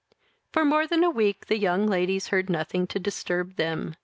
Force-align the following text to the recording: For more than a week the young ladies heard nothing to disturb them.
For 0.51 0.65
more 0.65 0.87
than 0.87 1.03
a 1.03 1.11
week 1.11 1.45
the 1.45 1.59
young 1.59 1.85
ladies 1.85 2.29
heard 2.29 2.49
nothing 2.49 2.87
to 2.87 2.97
disturb 2.97 3.55
them. 3.57 3.93